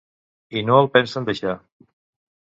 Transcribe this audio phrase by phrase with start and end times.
[0.61, 1.53] I no el pensen deixar.